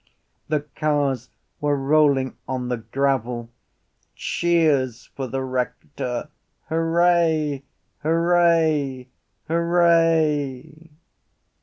[0.47, 1.29] The cars
[1.59, 3.51] were rolling on the gravel.
[4.15, 6.29] Cheers for the rector!
[6.69, 7.61] Hurray!
[7.99, 9.09] Hurray!
[9.47, 10.89] Hurray!